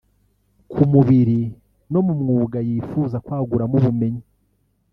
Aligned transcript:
ku 0.71 0.81
mubiri 0.91 1.39
no 1.91 1.99
mu 2.05 2.13
mwuga 2.19 2.57
yifuza 2.69 3.15
kwaguramo 3.25 3.75
ubumenyi 3.79 4.23